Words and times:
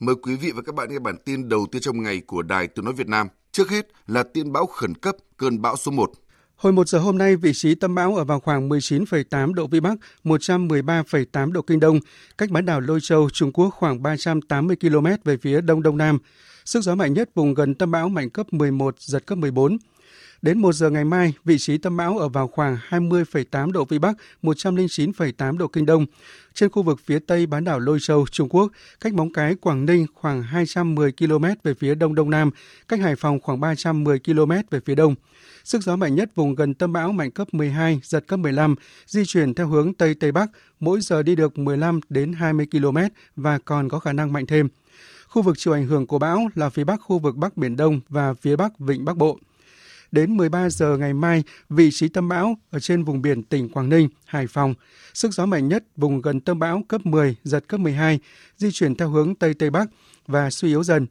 Mời 0.00 0.14
quý 0.22 0.36
vị 0.36 0.52
và 0.52 0.62
các 0.62 0.74
bạn 0.74 0.92
nghe 0.92 0.98
bản 0.98 1.16
tin 1.24 1.48
đầu 1.48 1.66
tiên 1.72 1.82
trong 1.82 2.02
ngày 2.02 2.20
của 2.26 2.42
Đài 2.42 2.66
Tiếng 2.66 2.84
Nói 2.84 2.94
Việt 2.94 3.08
Nam. 3.08 3.28
Trước 3.52 3.70
hết 3.70 3.88
là 4.06 4.22
tin 4.22 4.52
bão 4.52 4.66
khẩn 4.66 4.94
cấp 4.94 5.16
cơn 5.36 5.62
bão 5.62 5.76
số 5.76 5.90
1. 5.90 6.10
Hồi 6.56 6.72
1 6.72 6.88
giờ 6.88 6.98
hôm 6.98 7.18
nay, 7.18 7.36
vị 7.36 7.52
trí 7.54 7.74
tâm 7.74 7.94
bão 7.94 8.16
ở 8.16 8.24
vào 8.24 8.40
khoảng 8.40 8.68
19,8 8.68 9.54
độ 9.54 9.66
Vĩ 9.66 9.80
Bắc, 9.80 9.98
113,8 10.24 11.52
độ 11.52 11.62
Kinh 11.62 11.80
Đông, 11.80 12.00
cách 12.38 12.50
bán 12.50 12.64
đảo 12.64 12.80
Lôi 12.80 13.00
Châu, 13.02 13.30
Trung 13.30 13.52
Quốc 13.52 13.70
khoảng 13.70 14.02
380 14.02 14.76
km 14.80 15.06
về 15.24 15.36
phía 15.36 15.60
Đông 15.60 15.82
Đông 15.82 15.96
Nam. 15.96 16.18
Sức 16.64 16.80
gió 16.80 16.94
mạnh 16.94 17.12
nhất 17.12 17.30
vùng 17.34 17.54
gần 17.54 17.74
tâm 17.74 17.90
bão 17.90 18.08
mạnh 18.08 18.30
cấp 18.30 18.52
11, 18.52 18.94
giật 19.00 19.26
cấp 19.26 19.38
14. 19.38 19.78
Đến 20.42 20.58
1 20.58 20.72
giờ 20.72 20.90
ngày 20.90 21.04
mai, 21.04 21.32
vị 21.44 21.58
trí 21.58 21.78
tâm 21.78 21.96
bão 21.96 22.18
ở 22.18 22.28
vào 22.28 22.48
khoảng 22.48 22.78
20,8 22.88 23.72
độ 23.72 23.84
Vĩ 23.84 23.98
Bắc, 23.98 24.16
109,8 24.42 25.58
độ 25.58 25.68
Kinh 25.68 25.86
Đông. 25.86 26.06
Trên 26.54 26.70
khu 26.70 26.82
vực 26.82 27.00
phía 27.04 27.18
tây 27.18 27.46
bán 27.46 27.64
đảo 27.64 27.80
Lôi 27.80 27.98
Châu, 28.00 28.26
Trung 28.26 28.48
Quốc, 28.48 28.72
cách 29.00 29.14
Móng 29.14 29.32
Cái, 29.32 29.54
Quảng 29.54 29.86
Ninh 29.86 30.06
khoảng 30.14 30.42
210 30.42 31.12
km 31.12 31.44
về 31.62 31.74
phía 31.74 31.94
đông 31.94 32.14
đông 32.14 32.30
nam, 32.30 32.50
cách 32.88 33.00
Hải 33.00 33.16
Phòng 33.16 33.40
khoảng 33.40 33.60
310 33.60 34.18
km 34.18 34.52
về 34.70 34.80
phía 34.84 34.94
đông. 34.94 35.14
Sức 35.64 35.82
gió 35.82 35.96
mạnh 35.96 36.14
nhất 36.14 36.34
vùng 36.34 36.54
gần 36.54 36.74
tâm 36.74 36.92
bão 36.92 37.12
mạnh 37.12 37.30
cấp 37.30 37.54
12, 37.54 38.00
giật 38.04 38.24
cấp 38.26 38.38
15, 38.38 38.74
di 39.06 39.24
chuyển 39.24 39.54
theo 39.54 39.66
hướng 39.66 39.94
Tây 39.94 40.14
Tây 40.14 40.32
Bắc, 40.32 40.50
mỗi 40.80 41.00
giờ 41.00 41.22
đi 41.22 41.36
được 41.36 41.58
15 41.58 42.00
đến 42.08 42.32
20 42.32 42.66
km 42.70 42.98
và 43.36 43.58
còn 43.58 43.88
có 43.88 43.98
khả 43.98 44.12
năng 44.12 44.32
mạnh 44.32 44.46
thêm. 44.46 44.68
Khu 45.28 45.42
vực 45.42 45.58
chịu 45.58 45.72
ảnh 45.72 45.86
hưởng 45.86 46.06
của 46.06 46.18
bão 46.18 46.48
là 46.54 46.70
phía 46.70 46.84
bắc 46.84 47.00
khu 47.02 47.18
vực 47.18 47.36
Bắc 47.36 47.56
Biển 47.56 47.76
Đông 47.76 48.00
và 48.08 48.34
phía 48.34 48.56
Bắc 48.56 48.78
Vịnh 48.78 49.04
Bắc 49.04 49.16
Bộ. 49.16 49.38
Đến 50.12 50.36
13 50.36 50.70
giờ 50.70 50.96
ngày 50.96 51.14
mai, 51.14 51.42
vị 51.68 51.90
trí 51.92 52.08
tâm 52.08 52.28
bão 52.28 52.56
ở 52.70 52.80
trên 52.80 53.04
vùng 53.04 53.22
biển 53.22 53.42
tỉnh 53.42 53.68
Quảng 53.68 53.88
Ninh, 53.88 54.08
Hải 54.24 54.46
Phòng. 54.46 54.74
Sức 55.14 55.34
gió 55.34 55.46
mạnh 55.46 55.68
nhất 55.68 55.84
vùng 55.96 56.20
gần 56.20 56.40
tâm 56.40 56.58
bão 56.58 56.82
cấp 56.88 57.06
10, 57.06 57.36
giật 57.44 57.64
cấp 57.68 57.80
12, 57.80 58.18
di 58.56 58.70
chuyển 58.70 58.94
theo 58.94 59.08
hướng 59.08 59.34
Tây 59.34 59.54
Tây 59.54 59.70
Bắc 59.70 59.88
và 60.26 60.50
suy 60.50 60.68
yếu 60.68 60.82
dần. 60.82 61.06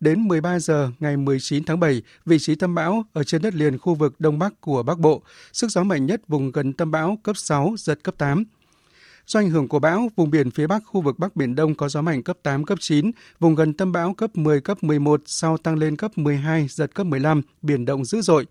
Đến 0.00 0.20
13 0.20 0.58
giờ 0.58 0.90
ngày 0.98 1.16
19 1.16 1.64
tháng 1.64 1.80
7, 1.80 2.02
vị 2.26 2.38
trí 2.38 2.54
tâm 2.54 2.74
bão 2.74 3.04
ở 3.12 3.24
trên 3.24 3.42
đất 3.42 3.54
liền 3.54 3.78
khu 3.78 3.94
vực 3.94 4.14
Đông 4.18 4.38
Bắc 4.38 4.60
của 4.60 4.82
Bắc 4.82 4.98
Bộ, 4.98 5.22
sức 5.52 5.70
gió 5.70 5.82
mạnh 5.82 6.06
nhất 6.06 6.28
vùng 6.28 6.52
gần 6.52 6.72
tâm 6.72 6.90
bão 6.90 7.18
cấp 7.22 7.36
6, 7.36 7.74
giật 7.78 7.98
cấp 8.02 8.14
8. 8.18 8.44
Do 9.26 9.40
ảnh 9.40 9.50
hưởng 9.50 9.68
của 9.68 9.78
bão, 9.78 10.08
vùng 10.16 10.30
biển 10.30 10.50
phía 10.50 10.66
Bắc 10.66 10.82
khu 10.86 11.00
vực 11.00 11.18
Bắc 11.18 11.36
Biển 11.36 11.54
Đông 11.54 11.74
có 11.74 11.88
gió 11.88 12.02
mạnh 12.02 12.22
cấp 12.22 12.38
8, 12.42 12.64
cấp 12.64 12.78
9, 12.80 13.10
vùng 13.40 13.54
gần 13.54 13.72
tâm 13.72 13.92
bão 13.92 14.14
cấp 14.14 14.30
10, 14.36 14.60
cấp 14.60 14.82
11, 14.82 15.22
sau 15.26 15.56
tăng 15.56 15.78
lên 15.78 15.96
cấp 15.96 16.18
12, 16.18 16.66
giật 16.70 16.94
cấp 16.94 17.06
15, 17.06 17.42
biển 17.62 17.84
động 17.84 18.04
dữ 18.04 18.20
dội. 18.20 18.46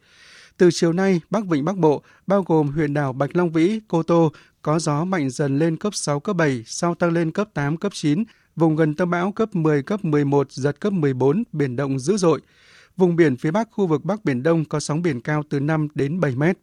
Từ 0.58 0.70
chiều 0.72 0.94
nay, 0.94 1.22
Bắc 1.30 1.46
Vịnh 1.46 1.66
Bắc 1.66 1.78
Bộ, 1.78 2.04
bao 2.28 2.44
gồm 2.44 2.68
huyện 2.68 2.94
đảo 2.94 3.14
Bạch 3.14 3.36
Long 3.36 3.52
Vĩ, 3.52 3.80
Cô 3.88 4.04
Tô, 4.04 4.32
có 4.62 4.80
gió 4.80 5.06
mạnh 5.06 5.30
dần 5.30 5.60
lên 5.60 5.78
cấp 5.78 5.96
6, 5.96 6.20
cấp 6.20 6.36
7, 6.36 6.64
sau 6.66 6.96
tăng 6.96 7.12
lên 7.12 7.32
cấp 7.32 7.48
8, 7.54 7.78
cấp 7.78 7.92
9, 7.96 8.24
vùng 8.56 8.76
gần 8.76 8.94
tâm 8.94 9.10
bão 9.10 9.32
cấp 9.32 9.56
10, 9.56 9.84
cấp 9.84 10.06
11, 10.06 10.52
giật 10.52 10.80
cấp 10.80 10.94
14, 10.94 11.44
biển 11.52 11.76
động 11.76 12.00
dữ 12.00 12.18
dội. 12.18 12.42
Vùng 12.98 13.16
biển 13.16 13.38
phía 13.38 13.52
Bắc 13.52 13.68
khu 13.72 13.88
vực 13.88 14.06
Bắc 14.06 14.26
Biển 14.26 14.44
Đông 14.44 14.66
có 14.66 14.80
sóng 14.80 15.02
biển 15.02 15.22
cao 15.22 15.44
từ 15.50 15.60
5 15.60 15.88
đến 15.96 16.20
7 16.20 16.36
mét. 16.36 16.58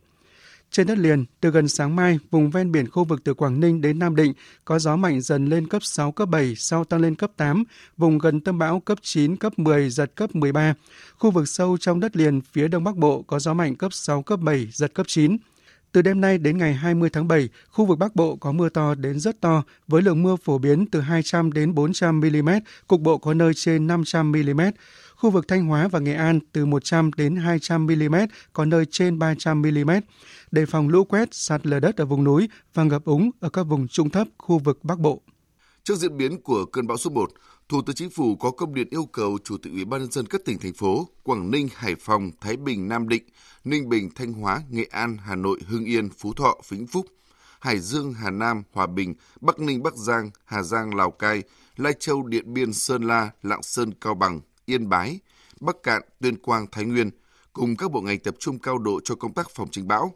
Trên 0.71 0.87
đất 0.87 0.99
liền, 0.99 1.25
từ 1.41 1.51
gần 1.51 1.69
sáng 1.69 1.97
mai, 1.97 2.19
vùng 2.31 2.51
ven 2.51 2.73
biển 2.73 2.91
khu 2.91 3.05
vực 3.05 3.25
từ 3.25 3.35
Quảng 3.35 3.61
Ninh 3.61 3.81
đến 3.81 3.99
Nam 3.99 4.17
Định 4.17 4.33
có 4.65 4.79
gió 4.79 4.97
mạnh 4.97 5.21
dần 5.21 5.47
lên 5.47 5.69
cấp 5.69 5.85
6, 5.85 6.13
cấp 6.13 6.29
7, 6.29 6.55
sau 6.57 6.85
tăng 6.85 7.01
lên 7.01 7.15
cấp 7.15 7.31
8, 7.37 7.65
vùng 7.97 8.19
gần 8.19 8.41
tâm 8.41 8.59
bão 8.59 8.81
cấp 8.81 8.99
9, 9.03 9.37
cấp 9.37 9.59
10, 9.59 9.91
giật 9.91 10.13
cấp 10.15 10.35
13. 10.35 10.75
Khu 11.19 11.31
vực 11.31 11.49
sâu 11.49 11.77
trong 11.81 12.01
đất 12.01 12.17
liền 12.17 12.41
phía 12.41 12.69
Đông 12.69 12.85
Bắc 12.85 12.97
Bộ 12.97 13.23
có 13.23 13.39
gió 13.39 13.55
mạnh 13.55 13.77
cấp 13.77 13.93
6, 13.93 14.23
cấp 14.23 14.41
7, 14.41 14.69
giật 14.73 14.95
cấp 14.95 15.07
9. 15.09 15.37
Từ 15.93 16.03
đêm 16.03 16.21
nay 16.21 16.39
đến 16.39 16.59
ngày 16.59 16.75
20 16.75 17.11
tháng 17.11 17.29
7, 17.29 17.49
khu 17.71 17.85
vực 17.85 17.99
Bắc 17.99 18.17
Bộ 18.17 18.37
có 18.37 18.53
mưa 18.53 18.69
to 18.69 18.95
đến 18.95 19.21
rất 19.21 19.41
to, 19.41 19.63
với 19.89 20.03
lượng 20.03 20.23
mưa 20.23 20.37
phổ 20.45 20.59
biến 20.59 20.87
từ 20.87 21.01
200 21.01 21.53
đến 21.53 21.75
400 21.75 22.21
mm, 22.21 22.51
cục 22.87 23.01
bộ 23.01 23.19
có 23.19 23.35
nơi 23.35 23.55
trên 23.55 23.87
500 23.87 24.33
mm. 24.33 24.61
Khu 25.21 25.31
vực 25.31 25.49
Thanh 25.49 25.67
Hóa 25.67 25.89
và 25.89 25.99
Nghệ 25.99 26.15
An 26.15 26.41
từ 26.53 26.67
100 26.67 27.11
đến 27.17 27.37
200 27.37 27.87
mm, 27.87 28.15
có 28.53 28.65
nơi 28.65 28.85
trên 28.87 29.19
300 29.19 29.63
mm. 29.63 29.91
Đề 30.51 30.67
phòng 30.67 30.89
lũ 30.89 31.05
quét, 31.05 31.35
sạt 31.35 31.67
lở 31.67 31.81
đất 31.81 31.97
ở 31.97 32.05
vùng 32.05 32.25
núi 32.25 32.49
và 32.75 32.85
ngập 32.85 33.05
úng 33.05 33.31
ở 33.41 33.51
các 33.51 33.63
vùng 33.63 33.89
trung 33.89 34.11
thấp 34.11 34.29
khu 34.39 34.59
vực 34.59 34.79
Bắc 34.83 34.99
Bộ. 34.99 35.23
Trước 35.85 35.97
diễn 35.97 36.17
biến 36.17 36.43
của 36.43 36.65
cơn 36.65 36.87
bão 36.87 36.97
số 36.97 37.11
1, 37.11 37.31
Thủ 37.69 37.83
tướng 37.83 37.97
Chính 37.97 38.11
phủ 38.11 38.37
có 38.37 38.51
công 38.51 38.75
điện 38.75 38.87
yêu 38.91 39.05
cầu 39.13 39.39
Chủ 39.45 39.57
tịch 39.63 39.73
Ủy 39.73 39.85
ban 39.85 40.01
nhân 40.01 40.11
dân 40.11 40.27
các 40.27 40.41
tỉnh 40.45 40.59
thành 40.59 40.73
phố 40.73 41.09
Quảng 41.23 41.51
Ninh, 41.51 41.69
Hải 41.75 41.95
Phòng, 42.01 42.31
Thái 42.41 42.57
Bình, 42.57 42.89
Nam 42.89 43.09
Định, 43.09 43.23
Ninh 43.65 43.89
Bình, 43.89 44.11
Thanh 44.15 44.33
Hóa, 44.33 44.63
Nghệ 44.71 44.87
An, 44.91 45.17
Hà 45.21 45.37
Nội, 45.37 45.61
Hưng 45.67 45.85
Yên, 45.85 46.09
Phú 46.19 46.33
Thọ, 46.33 46.57
Vĩnh 46.69 46.87
Phúc, 46.87 47.07
Hải 47.61 47.79
Dương, 47.79 48.13
Hà 48.13 48.31
Nam, 48.31 48.63
Hòa 48.73 48.87
Bình, 48.87 49.15
Bắc 49.41 49.59
Ninh, 49.59 49.83
Bắc 49.83 49.97
Giang, 49.97 50.31
Hà 50.45 50.63
Giang, 50.63 50.95
Lào 50.95 51.11
Cai, 51.11 51.43
Lai 51.77 51.93
Châu, 52.01 52.27
Điện 52.27 52.55
Biên, 52.55 52.73
Sơn 52.73 53.03
La, 53.03 53.31
Lạng 53.43 53.63
Sơn, 53.63 53.95
Cao 54.01 54.15
Bằng, 54.15 54.41
Yên 54.71 54.89
Bái, 54.89 55.21
Bắc 55.61 55.77
Cạn, 55.83 56.03
Tuyên 56.21 56.37
Quang, 56.37 56.67
Thái 56.73 56.85
Nguyên 56.85 57.11
cùng 57.53 57.77
các 57.77 57.91
bộ 57.91 58.01
ngành 58.01 58.19
tập 58.19 58.35
trung 58.39 58.59
cao 58.59 58.79
độ 58.79 59.01
cho 59.05 59.15
công 59.15 59.35
tác 59.35 59.51
phòng 59.55 59.71
tránh 59.71 59.89
bão. 59.89 60.15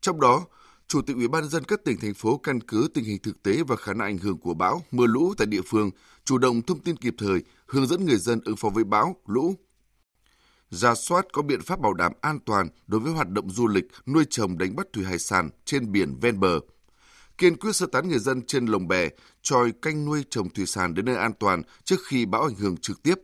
Trong 0.00 0.20
đó, 0.20 0.46
Chủ 0.88 1.02
tịch 1.02 1.16
Ủy 1.16 1.28
ban 1.28 1.42
nhân 1.42 1.50
dân 1.50 1.64
các 1.64 1.84
tỉnh 1.84 1.98
thành 2.00 2.14
phố 2.14 2.36
căn 2.36 2.60
cứ 2.60 2.88
tình 2.94 3.04
hình 3.04 3.18
thực 3.22 3.42
tế 3.42 3.62
và 3.68 3.76
khả 3.76 3.92
năng 3.92 4.08
ảnh 4.08 4.18
hưởng 4.18 4.38
của 4.38 4.54
bão, 4.54 4.82
mưa 4.90 5.06
lũ 5.06 5.34
tại 5.38 5.46
địa 5.46 5.62
phương, 5.66 5.90
chủ 6.24 6.38
động 6.38 6.62
thông 6.62 6.80
tin 6.80 6.96
kịp 6.96 7.14
thời, 7.18 7.42
hướng 7.66 7.86
dẫn 7.86 8.04
người 8.04 8.16
dân 8.16 8.40
ứng 8.44 8.56
phó 8.56 8.68
với 8.68 8.84
bão, 8.84 9.16
lũ. 9.26 9.54
Ra 10.70 10.94
soát 10.94 11.26
có 11.32 11.42
biện 11.42 11.62
pháp 11.62 11.80
bảo 11.80 11.94
đảm 11.94 12.12
an 12.20 12.38
toàn 12.46 12.68
đối 12.86 13.00
với 13.00 13.12
hoạt 13.12 13.28
động 13.28 13.50
du 13.50 13.66
lịch, 13.66 13.84
nuôi 14.06 14.24
trồng 14.30 14.58
đánh 14.58 14.76
bắt 14.76 14.86
thủy 14.92 15.04
hải 15.04 15.18
sản 15.18 15.50
trên 15.64 15.92
biển 15.92 16.16
ven 16.20 16.40
bờ. 16.40 16.60
Kiên 17.38 17.56
quyết 17.56 17.76
sơ 17.76 17.86
tán 17.86 18.08
người 18.08 18.18
dân 18.18 18.42
trên 18.46 18.66
lồng 18.66 18.88
bè, 18.88 19.08
tròi 19.42 19.72
canh 19.82 20.04
nuôi 20.04 20.24
trồng 20.30 20.50
thủy 20.50 20.66
sản 20.66 20.94
đến 20.94 21.04
nơi 21.04 21.16
an 21.16 21.32
toàn 21.38 21.62
trước 21.84 22.00
khi 22.06 22.26
bão 22.26 22.42
ảnh 22.42 22.54
hưởng 22.54 22.76
trực 22.76 23.02
tiếp. 23.02 23.14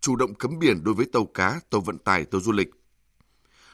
Chủ 0.00 0.16
động 0.16 0.34
cấm 0.34 0.58
biển 0.58 0.84
đối 0.84 0.94
với 0.94 1.06
tàu 1.06 1.24
cá, 1.26 1.60
tàu 1.70 1.80
vận 1.80 1.98
tải, 1.98 2.24
tàu 2.24 2.40
du 2.40 2.52
lịch. 2.52 2.70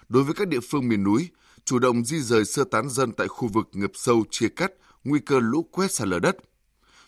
Đối 0.08 0.24
với 0.24 0.34
các 0.34 0.48
địa 0.48 0.60
phương 0.70 0.88
miền 0.88 1.04
núi, 1.04 1.28
chủ 1.64 1.78
động 1.78 2.04
di 2.04 2.20
rời 2.20 2.44
sơ 2.44 2.64
tán 2.64 2.88
dân 2.90 3.12
tại 3.12 3.28
khu 3.28 3.48
vực 3.48 3.68
ngập 3.72 3.90
sâu 3.94 4.24
chia 4.30 4.48
cắt, 4.48 4.72
nguy 5.04 5.20
cơ 5.26 5.40
lũ 5.40 5.62
quét 5.62 5.92
sạt 5.92 6.08
lở 6.08 6.18
đất. 6.18 6.36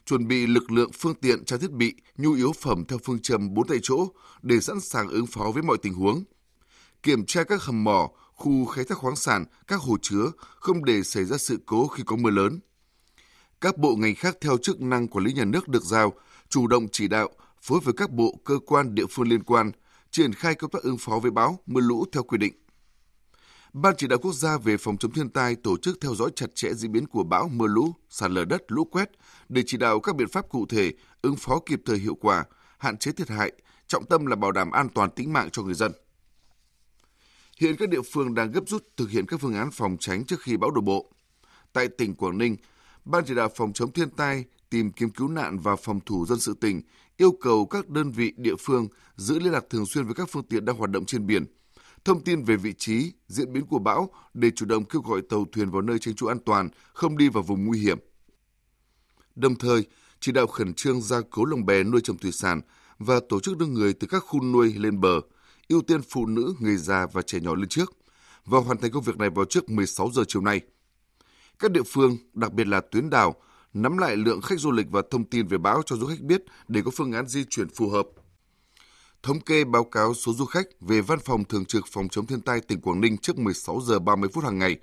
Chuẩn 0.06 0.28
bị 0.28 0.46
lực 0.46 0.70
lượng 0.70 0.90
phương 0.92 1.14
tiện 1.14 1.44
trang 1.44 1.60
thiết 1.60 1.70
bị, 1.70 1.94
nhu 2.16 2.32
yếu 2.32 2.52
phẩm 2.52 2.84
theo 2.88 2.98
phương 3.04 3.18
châm 3.22 3.54
bốn 3.54 3.66
tại 3.66 3.78
chỗ 3.82 4.08
để 4.42 4.60
sẵn 4.60 4.80
sàng 4.80 5.08
ứng 5.08 5.26
phó 5.26 5.50
với 5.54 5.62
mọi 5.62 5.78
tình 5.82 5.94
huống. 5.94 6.24
Kiểm 7.02 7.26
tra 7.26 7.44
các 7.44 7.62
hầm 7.62 7.84
mỏ, 7.84 8.10
khu 8.34 8.66
khai 8.66 8.84
thác 8.84 8.98
khoáng 8.98 9.16
sản, 9.16 9.44
các 9.66 9.80
hồ 9.80 9.96
chứa 10.02 10.30
không 10.56 10.84
để 10.84 11.02
xảy 11.02 11.24
ra 11.24 11.38
sự 11.38 11.58
cố 11.66 11.86
khi 11.86 12.02
có 12.06 12.16
mưa 12.16 12.30
lớn. 12.30 12.60
Các 13.60 13.78
bộ 13.78 13.96
ngành 13.96 14.14
khác 14.14 14.36
theo 14.40 14.56
chức 14.58 14.80
năng 14.80 15.08
quản 15.08 15.24
lý 15.24 15.32
nhà 15.32 15.44
nước 15.44 15.68
được 15.68 15.82
giao, 15.82 16.12
chủ 16.48 16.66
động 16.66 16.86
chỉ 16.92 17.08
đạo, 17.08 17.30
phối 17.66 17.80
với 17.80 17.94
các 17.96 18.10
bộ, 18.10 18.40
cơ 18.44 18.58
quan, 18.66 18.94
địa 18.94 19.06
phương 19.10 19.28
liên 19.28 19.42
quan, 19.42 19.72
triển 20.10 20.32
khai 20.32 20.54
công 20.54 20.70
tác 20.70 20.82
ứng 20.82 20.98
phó 20.98 21.18
với 21.18 21.30
bão, 21.30 21.58
mưa 21.66 21.80
lũ 21.80 22.04
theo 22.12 22.22
quy 22.22 22.38
định. 22.38 22.52
Ban 23.72 23.94
chỉ 23.98 24.06
đạo 24.06 24.18
quốc 24.18 24.32
gia 24.32 24.58
về 24.58 24.76
phòng 24.76 24.96
chống 24.96 25.12
thiên 25.12 25.30
tai 25.30 25.54
tổ 25.54 25.76
chức 25.82 25.98
theo 26.00 26.14
dõi 26.14 26.30
chặt 26.36 26.46
chẽ 26.54 26.74
diễn 26.74 26.92
biến 26.92 27.06
của 27.06 27.24
bão, 27.24 27.48
mưa 27.48 27.66
lũ, 27.66 27.94
sạt 28.10 28.30
lở 28.30 28.44
đất, 28.44 28.62
lũ 28.68 28.84
quét 28.84 29.10
để 29.48 29.62
chỉ 29.66 29.76
đạo 29.76 30.00
các 30.00 30.16
biện 30.16 30.28
pháp 30.28 30.48
cụ 30.48 30.66
thể, 30.66 30.92
ứng 31.22 31.36
phó 31.36 31.58
kịp 31.66 31.80
thời 31.84 31.98
hiệu 31.98 32.14
quả, 32.14 32.44
hạn 32.78 32.96
chế 32.96 33.12
thiệt 33.12 33.28
hại, 33.28 33.52
trọng 33.86 34.04
tâm 34.04 34.26
là 34.26 34.36
bảo 34.36 34.52
đảm 34.52 34.70
an 34.70 34.88
toàn 34.94 35.10
tính 35.10 35.32
mạng 35.32 35.48
cho 35.52 35.62
người 35.62 35.74
dân. 35.74 35.92
Hiện 37.60 37.76
các 37.76 37.88
địa 37.88 38.02
phương 38.12 38.34
đang 38.34 38.52
gấp 38.52 38.62
rút 38.66 38.84
thực 38.96 39.10
hiện 39.10 39.26
các 39.26 39.40
phương 39.40 39.54
án 39.54 39.70
phòng 39.72 39.96
tránh 40.00 40.24
trước 40.24 40.40
khi 40.40 40.56
bão 40.56 40.70
đổ 40.70 40.80
bộ. 40.80 41.12
Tại 41.72 41.88
tỉnh 41.88 42.14
Quảng 42.14 42.38
Ninh, 42.38 42.56
Ban 43.06 43.24
chỉ 43.26 43.34
đạo 43.34 43.48
phòng 43.56 43.72
chống 43.72 43.92
thiên 43.92 44.10
tai, 44.10 44.44
tìm 44.70 44.92
kiếm 44.92 45.10
cứu 45.10 45.28
nạn 45.28 45.58
và 45.58 45.76
phòng 45.76 46.00
thủ 46.06 46.26
dân 46.26 46.38
sự 46.38 46.54
tỉnh 46.60 46.82
yêu 47.16 47.32
cầu 47.40 47.66
các 47.66 47.88
đơn 47.88 48.10
vị 48.10 48.32
địa 48.36 48.56
phương 48.60 48.88
giữ 49.16 49.38
liên 49.38 49.52
lạc 49.52 49.64
thường 49.70 49.86
xuyên 49.86 50.04
với 50.04 50.14
các 50.14 50.28
phương 50.30 50.44
tiện 50.48 50.64
đang 50.64 50.76
hoạt 50.76 50.90
động 50.90 51.04
trên 51.04 51.26
biển, 51.26 51.44
thông 52.04 52.24
tin 52.24 52.42
về 52.42 52.56
vị 52.56 52.72
trí, 52.78 53.12
diễn 53.28 53.52
biến 53.52 53.66
của 53.66 53.78
bão 53.78 54.10
để 54.34 54.50
chủ 54.50 54.66
động 54.66 54.84
kêu 54.84 55.02
gọi 55.02 55.20
tàu 55.28 55.44
thuyền 55.52 55.70
vào 55.70 55.82
nơi 55.82 55.98
tránh 55.98 56.14
trú 56.14 56.26
an 56.26 56.38
toàn, 56.46 56.68
không 56.92 57.16
đi 57.16 57.28
vào 57.28 57.42
vùng 57.42 57.64
nguy 57.64 57.78
hiểm. 57.78 57.98
Đồng 59.34 59.54
thời, 59.54 59.86
chỉ 60.20 60.32
đạo 60.32 60.46
khẩn 60.46 60.74
trương 60.74 61.00
gia 61.00 61.20
cố 61.30 61.44
lồng 61.44 61.66
bè 61.66 61.82
nuôi 61.84 62.00
trồng 62.04 62.18
thủy 62.18 62.32
sản 62.32 62.60
và 62.98 63.20
tổ 63.28 63.40
chức 63.40 63.58
đưa 63.58 63.66
người 63.66 63.92
từ 63.92 64.06
các 64.06 64.24
khu 64.26 64.42
nuôi 64.42 64.74
lên 64.76 65.00
bờ, 65.00 65.20
ưu 65.68 65.82
tiên 65.82 66.00
phụ 66.10 66.26
nữ, 66.26 66.54
người 66.60 66.76
già 66.76 67.06
và 67.12 67.22
trẻ 67.22 67.40
nhỏ 67.40 67.54
lên 67.54 67.68
trước 67.68 67.92
và 68.44 68.58
hoàn 68.58 68.78
thành 68.78 68.90
công 68.90 69.02
việc 69.02 69.16
này 69.16 69.30
vào 69.30 69.44
trước 69.44 69.70
16 69.70 70.10
giờ 70.14 70.22
chiều 70.28 70.42
nay. 70.42 70.60
Các 71.58 71.70
địa 71.70 71.82
phương, 71.86 72.16
đặc 72.32 72.52
biệt 72.52 72.66
là 72.66 72.80
tuyến 72.80 73.10
đảo, 73.10 73.34
nắm 73.82 73.98
lại 73.98 74.16
lượng 74.16 74.40
khách 74.40 74.60
du 74.60 74.72
lịch 74.72 74.86
và 74.90 75.02
thông 75.10 75.24
tin 75.24 75.46
về 75.46 75.58
bão 75.58 75.82
cho 75.86 75.96
du 75.96 76.06
khách 76.06 76.20
biết 76.20 76.42
để 76.68 76.82
có 76.84 76.90
phương 76.94 77.12
án 77.12 77.26
di 77.26 77.44
chuyển 77.44 77.68
phù 77.68 77.88
hợp. 77.88 78.06
Thống 79.22 79.40
kê 79.40 79.64
báo 79.64 79.84
cáo 79.84 80.14
số 80.14 80.32
du 80.32 80.44
khách 80.44 80.66
về 80.80 81.00
Văn 81.00 81.18
phòng 81.24 81.44
Thường 81.44 81.64
trực 81.64 81.84
Phòng 81.92 82.08
chống 82.08 82.26
thiên 82.26 82.40
tai 82.40 82.60
tỉnh 82.60 82.80
Quảng 82.80 83.00
Ninh 83.00 83.18
trước 83.18 83.38
16 83.38 83.80
giờ 83.80 83.98
30 83.98 84.30
phút 84.32 84.44
hàng 84.44 84.58
ngày. 84.58 84.76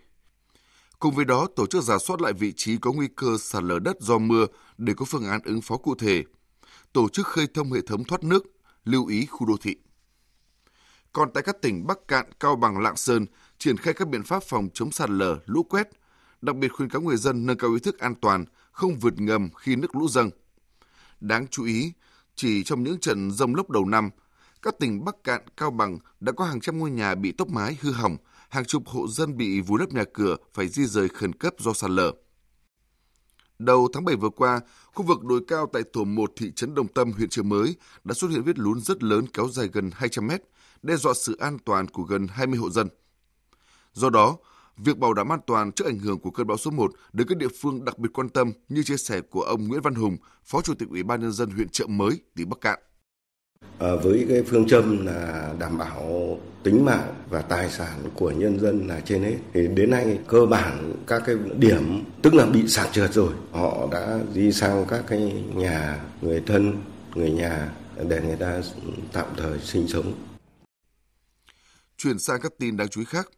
Cùng 1.00 1.16
với 1.16 1.26
đó, 1.26 1.48
tổ 1.56 1.66
chức 1.66 1.84
giả 1.84 1.98
soát 1.98 2.22
lại 2.22 2.34
vị 2.34 2.54
trí 2.56 2.78
có 2.78 2.92
nguy 2.92 3.08
cơ 3.16 3.38
sạt 3.40 3.64
lở 3.64 3.80
đất 3.80 4.02
do 4.02 4.18
mưa 4.18 4.46
để 4.78 4.94
có 4.94 5.06
phương 5.06 5.30
án 5.30 5.42
ứng 5.44 5.62
phó 5.62 5.78
cụ 5.78 5.96
thể. 5.96 6.24
Tổ 6.94 7.10
chức 7.10 7.28
khơi 7.28 7.48
thông 7.54 7.72
hệ 7.72 7.82
thống 7.82 8.04
thoát 8.04 8.24
nước, 8.24 8.44
lưu 8.86 9.08
ý 9.08 9.26
khu 9.26 9.48
đô 9.48 9.58
thị. 9.58 9.76
Còn 11.14 11.30
tại 11.34 11.44
các 11.44 11.62
tỉnh 11.62 11.88
Bắc 11.88 12.08
Cạn, 12.08 12.26
Cao 12.40 12.56
Bằng, 12.56 12.80
Lạng 12.80 12.96
Sơn, 12.96 13.26
triển 13.58 13.78
khai 13.78 13.94
các 13.94 14.08
biện 14.08 14.24
pháp 14.24 14.44
phòng 14.44 14.70
chống 14.74 14.92
sạt 14.92 15.10
lở, 15.10 15.38
lũ 15.46 15.64
quét, 15.64 15.90
đặc 16.42 16.56
biệt 16.56 16.68
khuyến 16.68 16.90
cáo 16.90 17.02
người 17.02 17.18
dân 17.18 17.46
nâng 17.46 17.58
cao 17.58 17.74
ý 17.74 17.80
thức 17.80 18.00
an 18.00 18.16
toàn, 18.22 18.46
không 18.74 19.00
vượt 19.00 19.22
ngầm 19.22 19.50
khi 19.58 19.76
nước 19.76 19.96
lũ 19.96 20.08
dâng. 20.08 20.30
Đáng 21.20 21.48
chú 21.48 21.66
ý, 21.66 21.94
Chỉ 22.36 22.64
trong 22.64 22.84
những 22.84 23.00
trận 23.00 23.32
rông 23.32 23.56
lốc 23.56 23.70
đầu 23.70 23.86
năm, 23.86 24.10
các 24.62 24.76
tỉnh 24.80 25.06
Bắc 25.06 25.24
Cạn, 25.24 25.42
Cao 25.58 25.72
Bằng 25.72 25.98
đã 26.20 26.32
có 26.32 26.46
hàng 26.46 26.62
trăm 26.62 26.80
ngôi 26.80 26.92
nhà 26.92 27.16
bị 27.16 27.32
tốc 27.32 27.50
mái 27.50 27.78
hư 27.82 27.92
hỏng, 27.92 28.18
hàng 28.50 28.66
chục 28.66 28.84
hộ 28.88 29.08
dân 29.08 29.38
bị 29.38 29.62
vùi 29.62 29.80
lấp 29.80 29.90
nhà 29.94 30.04
cửa 30.14 30.36
phải 30.54 30.68
di 30.68 30.86
rời 30.86 31.10
khẩn 31.10 31.34
cấp 31.34 31.54
do 31.60 31.74
sạt 31.74 31.92
lở. 31.92 32.12
Đầu 33.60 33.88
tháng 33.94 34.06
7 34.06 34.16
vừa 34.16 34.30
qua, 34.30 34.62
khu 34.94 35.06
vực 35.06 35.24
đồi 35.24 35.42
cao 35.48 35.70
tại 35.74 35.84
tổ 35.94 36.04
1 36.04 36.32
thị 36.36 36.52
trấn 36.56 36.76
Đồng 36.76 36.88
Tâm, 36.88 37.12
huyện 37.12 37.30
Trợ 37.30 37.44
Mới 37.44 37.76
đã 38.04 38.14
xuất 38.14 38.28
hiện 38.28 38.44
vết 38.44 38.60
lún 38.60 38.82
rất 38.82 39.04
lớn 39.04 39.26
kéo 39.34 39.50
dài 39.50 39.70
gần 39.74 39.92
200 39.94 40.28
mét, 40.28 40.42
đe 40.82 40.96
dọa 40.96 41.14
sự 41.14 41.38
an 41.40 41.58
toàn 41.66 41.88
của 41.88 42.04
gần 42.04 42.28
20 42.28 42.60
hộ 42.60 42.70
dân. 42.70 42.88
Do 43.94 44.10
đó, 44.10 44.38
việc 44.78 44.98
bảo 44.98 45.14
đảm 45.14 45.32
an 45.32 45.40
toàn 45.48 45.72
trước 45.72 45.86
ảnh 45.86 46.00
hưởng 46.00 46.20
của 46.20 46.32
cơn 46.32 46.48
bão 46.48 46.58
số 46.58 46.72
1 46.72 46.92
được 47.14 47.26
các 47.30 47.38
địa 47.38 47.48
phương 47.62 47.86
đặc 47.86 47.98
biệt 47.98 48.10
quan 48.14 48.30
tâm 48.30 48.52
như 48.70 48.84
chia 48.84 48.98
sẻ 48.98 49.22
của 49.22 49.42
ông 49.42 49.68
Nguyễn 49.68 49.82
Văn 49.82 49.96
Hùng, 49.96 50.18
Phó 50.44 50.62
Chủ 50.62 50.74
tịch 50.74 50.90
Ủy 50.90 51.04
ban 51.04 51.22
nhân 51.22 51.32
dân 51.32 51.50
huyện 51.50 51.70
Trợ 51.70 51.88
Mới, 51.88 52.20
tỉnh 52.36 52.50
Bắc 52.50 52.62
Cạn. 52.62 52.80
À, 53.80 53.96
với 54.04 54.26
cái 54.30 54.44
phương 54.44 54.68
châm 54.68 55.06
là 55.06 55.54
đảm 55.60 55.78
bảo 55.78 56.38
tính 56.64 56.86
mạng 56.86 57.14
và 57.30 57.42
tài 57.42 57.70
sản 57.70 58.10
của 58.16 58.32
nhân 58.32 58.60
dân 58.60 58.88
là 58.88 59.00
trên 59.00 59.24
hết 59.24 59.36
thì 59.54 59.68
đến 59.68 59.90
nay 59.90 60.20
cơ 60.28 60.46
bản 60.46 60.94
các 61.08 61.24
cái 61.26 61.36
điểm 61.58 62.04
tức 62.22 62.34
là 62.34 62.46
bị 62.46 62.68
sạt 62.68 62.88
trượt 62.92 63.14
rồi 63.14 63.34
họ 63.52 63.88
đã 63.92 64.20
di 64.34 64.52
sang 64.52 64.86
các 64.88 65.04
cái 65.08 65.46
nhà 65.56 66.02
người 66.22 66.44
thân 66.46 66.78
người 67.16 67.32
nhà 67.32 67.72
để 68.10 68.22
người 68.22 68.36
ta 68.36 68.62
tạm 69.14 69.28
thời 69.38 69.60
sinh 69.60 69.88
sống 69.88 70.14
Chuyển 71.98 72.20
sang 72.20 72.42
các 72.42 72.52
tin 72.60 72.78
đáng 72.78 72.88
chú 72.90 73.02
ý 73.02 73.06
khác. 73.06 73.30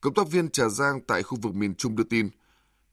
Cộng 0.00 0.14
tác 0.14 0.30
viên 0.30 0.50
Trà 0.50 0.68
Giang 0.68 1.00
tại 1.06 1.22
khu 1.22 1.38
vực 1.42 1.54
miền 1.54 1.74
Trung 1.74 1.96
đưa 1.96 2.04
tin, 2.04 2.28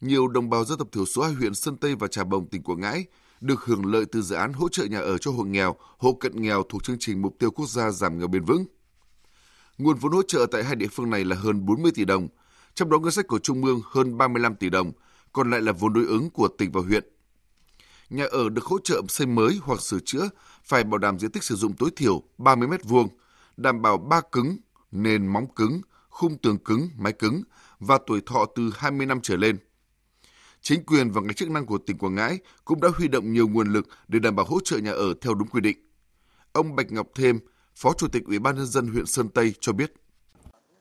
nhiều 0.01 0.27
đồng 0.27 0.49
bào 0.49 0.65
dân 0.65 0.77
tộc 0.77 0.87
thiểu 0.91 1.05
số 1.05 1.21
hai 1.21 1.33
huyện 1.33 1.53
Sơn 1.53 1.77
Tây 1.77 1.95
và 1.95 2.07
Trà 2.07 2.23
Bồng, 2.23 2.47
tỉnh 2.47 2.63
Quảng 2.63 2.81
Ngãi 2.81 3.05
được 3.41 3.65
hưởng 3.65 3.85
lợi 3.85 4.05
từ 4.11 4.21
dự 4.21 4.35
án 4.35 4.53
hỗ 4.53 4.69
trợ 4.69 4.85
nhà 4.85 4.99
ở 4.99 5.17
cho 5.17 5.31
hộ 5.31 5.43
nghèo, 5.43 5.75
hộ 5.97 6.13
cận 6.13 6.41
nghèo 6.41 6.63
thuộc 6.69 6.83
chương 6.83 6.97
trình 6.99 7.21
Mục 7.21 7.35
tiêu 7.39 7.51
Quốc 7.51 7.69
gia 7.69 7.91
giảm 7.91 8.19
nghèo 8.19 8.27
bền 8.27 8.43
vững. 8.43 8.65
Nguồn 9.77 9.97
vốn 9.97 10.11
hỗ 10.11 10.21
trợ 10.27 10.45
tại 10.51 10.63
hai 10.63 10.75
địa 10.75 10.87
phương 10.87 11.09
này 11.09 11.25
là 11.25 11.35
hơn 11.35 11.65
40 11.65 11.91
tỷ 11.95 12.05
đồng, 12.05 12.27
trong 12.73 12.89
đó 12.89 12.99
ngân 12.99 13.11
sách 13.11 13.27
của 13.27 13.39
Trung 13.39 13.65
ương 13.65 13.81
hơn 13.85 14.17
35 14.17 14.55
tỷ 14.55 14.69
đồng, 14.69 14.91
còn 15.33 15.51
lại 15.51 15.61
là 15.61 15.71
vốn 15.71 15.93
đối 15.93 16.05
ứng 16.05 16.29
của 16.29 16.47
tỉnh 16.47 16.71
và 16.71 16.81
huyện. 16.81 17.03
Nhà 18.09 18.25
ở 18.31 18.49
được 18.49 18.65
hỗ 18.65 18.79
trợ 18.79 19.01
xây 19.09 19.27
mới 19.27 19.59
hoặc 19.61 19.81
sửa 19.81 19.99
chữa 20.05 20.29
phải 20.63 20.83
bảo 20.83 20.97
đảm 20.97 21.19
diện 21.19 21.31
tích 21.31 21.43
sử 21.43 21.55
dụng 21.55 21.73
tối 21.73 21.89
thiểu 21.95 22.23
30 22.37 22.67
m2, 22.67 23.07
đảm 23.57 23.81
bảo 23.81 23.97
ba 23.97 24.21
cứng, 24.31 24.57
nền 24.91 25.27
móng 25.27 25.53
cứng, 25.55 25.81
khung 26.13 26.37
tường 26.37 26.57
cứng, 26.57 26.89
mái 26.97 27.13
cứng 27.13 27.41
và 27.79 27.99
tuổi 28.07 28.21
thọ 28.25 28.45
từ 28.55 28.71
20 28.75 29.05
năm 29.05 29.19
trở 29.23 29.35
lên. 29.37 29.57
Chính 30.61 30.83
quyền 30.83 31.11
và 31.11 31.21
ngành 31.21 31.33
chức 31.33 31.49
năng 31.49 31.65
của 31.65 31.77
tỉnh 31.77 31.97
Quảng 31.97 32.15
Ngãi 32.15 32.37
cũng 32.65 32.81
đã 32.81 32.89
huy 32.97 33.07
động 33.07 33.33
nhiều 33.33 33.47
nguồn 33.47 33.73
lực 33.73 33.85
để 34.07 34.19
đảm 34.19 34.35
bảo 34.35 34.45
hỗ 34.45 34.57
trợ 34.63 34.77
nhà 34.77 34.91
ở 34.91 35.13
theo 35.21 35.33
đúng 35.33 35.47
quy 35.47 35.61
định. 35.61 35.77
Ông 36.53 36.75
Bạch 36.75 36.91
Ngọc 36.91 37.07
Thêm, 37.15 37.39
Phó 37.75 37.93
Chủ 37.93 38.07
tịch 38.07 38.23
Ủy 38.25 38.39
ban 38.39 38.55
nhân 38.55 38.65
dân 38.65 38.87
huyện 38.87 39.05
Sơn 39.05 39.29
Tây 39.29 39.53
cho 39.59 39.73
biết. 39.73 39.93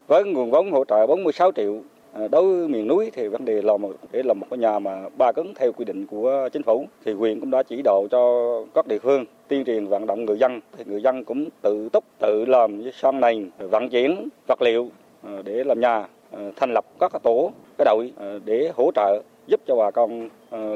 Với 0.06 0.24
nguồn 0.24 0.50
vốn 0.50 0.72
hỗ 0.72 0.84
trợ 0.84 1.06
46 1.06 1.52
triệu 1.56 1.82
à, 2.12 2.28
đối 2.28 2.56
với 2.56 2.68
miền 2.68 2.88
núi 2.88 3.10
thì 3.14 3.28
vấn 3.28 3.44
đề 3.44 3.62
là 3.62 3.76
một 3.76 3.92
để 4.12 4.22
làm 4.22 4.40
một 4.40 4.46
cái 4.50 4.58
nhà 4.58 4.78
mà 4.78 5.08
ba 5.18 5.32
cứng 5.32 5.54
theo 5.54 5.72
quy 5.72 5.84
định 5.84 6.06
của 6.06 6.48
chính 6.52 6.62
phủ 6.62 6.86
thì 7.04 7.12
huyện 7.12 7.40
cũng 7.40 7.50
đã 7.50 7.62
chỉ 7.62 7.82
đạo 7.84 8.06
cho 8.10 8.44
các 8.74 8.86
địa 8.86 8.98
phương 8.98 9.24
tuyên 9.48 9.64
truyền 9.64 9.86
vận 9.86 10.06
động 10.06 10.24
người 10.24 10.38
dân 10.38 10.60
thì 10.76 10.84
người 10.86 11.02
dân 11.02 11.24
cũng 11.24 11.48
tự 11.62 11.88
túc 11.92 12.04
tự 12.18 12.44
làm 12.44 12.80
với 12.82 12.92
son 12.94 13.20
nền 13.20 13.50
vận 13.58 13.90
chuyển 13.90 14.28
vật 14.48 14.62
liệu 14.62 14.90
Ờ, 15.22 15.42
để 15.42 15.64
làm 15.64 15.80
nhà 15.80 16.06
ờ, 16.30 16.52
thành 16.56 16.72
lập 16.72 16.84
các 17.00 17.12
tổ 17.22 17.52
cái 17.78 17.84
đội 17.84 18.12
ờ, 18.16 18.38
để 18.44 18.72
hỗ 18.76 18.90
trợ 18.94 19.22
giúp 19.46 19.60
cho 19.66 19.76
bà 19.76 19.90
con 19.90 20.28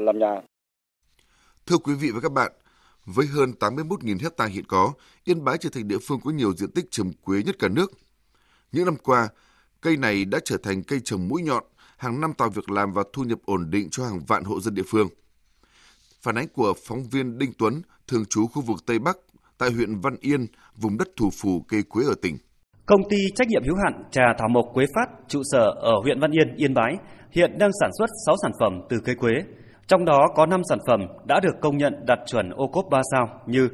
làm 0.04 0.19
nhà. 0.19 0.40
Thưa 1.66 1.76
quý 1.78 1.94
vị 1.94 2.10
và 2.10 2.20
các 2.20 2.32
bạn, 2.32 2.52
với 3.04 3.26
hơn 3.26 3.52
81.000 3.60 4.19
hecta 4.22 4.46
hiện 4.46 4.64
có, 4.69 4.93
Yên 5.25 5.44
Bái 5.44 5.58
trở 5.58 5.70
thành 5.72 5.88
địa 5.88 5.98
phương 6.02 6.20
có 6.25 6.31
nhiều 6.31 6.52
diện 6.52 6.70
tích 6.70 6.87
trồng 6.90 7.12
quế 7.22 7.43
nhất 7.43 7.56
cả 7.58 7.69
nước. 7.69 7.93
Những 8.72 8.84
năm 8.84 8.96
qua, 9.02 9.28
cây 9.81 9.96
này 9.96 10.25
đã 10.25 10.38
trở 10.44 10.56
thành 10.56 10.82
cây 10.82 11.00
trồng 11.04 11.28
mũi 11.28 11.43
nhọn, 11.43 11.64
hàng 11.96 12.20
năm 12.20 12.32
tạo 12.32 12.48
việc 12.48 12.70
làm 12.70 12.93
và 12.93 13.02
thu 13.12 13.22
nhập 13.25 13.38
ổn 13.44 13.70
định 13.70 13.88
cho 13.90 14.04
hàng 14.04 14.20
vạn 14.26 14.44
hộ 14.44 14.60
dân 14.60 14.75
địa 14.75 14.82
phương. 14.87 15.08
Phản 16.22 16.38
ánh 16.38 16.48
của 16.48 16.75
phóng 16.84 17.04
viên 17.10 17.38
Đinh 17.38 17.52
Tuấn, 17.58 17.82
thường 18.08 18.25
trú 18.26 18.46
khu 18.46 18.62
vực 18.62 18.87
Tây 18.87 18.98
Bắc, 18.98 19.19
tại 19.58 19.70
huyện 19.70 20.00
Văn 20.00 20.16
Yên, 20.20 20.46
vùng 20.76 20.98
đất 20.98 21.08
thủ 21.16 21.31
phủ 21.31 21.64
cây 21.69 21.82
quế 21.82 22.04
ở 22.04 22.14
tỉnh. 22.22 22.38
Công 22.87 23.00
ty 23.11 23.17
trách 23.35 23.49
nhiệm 23.49 23.62
hữu 23.65 23.77
hạn 23.85 24.03
trà 24.11 24.23
thảo 24.38 24.49
mộc 24.49 24.65
Quế 24.75 24.87
Phát, 24.94 25.11
trụ 25.29 25.41
sở 25.44 25.71
ở 25.81 25.93
huyện 26.03 26.21
Văn 26.21 26.31
Yên, 26.31 26.55
Yên 26.56 26.75
Bái, 26.75 26.97
hiện 27.31 27.59
đang 27.59 27.71
sản 27.81 27.91
xuất 27.99 28.06
6 28.27 28.37
sản 28.43 28.53
phẩm 28.61 28.81
từ 28.88 29.00
cây 29.05 29.15
quế. 29.15 29.33
Trong 29.87 30.05
đó 30.05 30.27
có 30.35 30.47
5 30.47 30.61
sản 30.69 30.79
phẩm 30.88 31.00
đã 31.25 31.41
được 31.41 31.61
công 31.61 31.77
nhận 31.77 31.94
đạt 32.06 32.19
chuẩn 32.27 32.50
ô 32.50 32.67
cốp 32.67 32.85
3 32.91 33.00
sao 33.12 33.41
như 33.47 33.69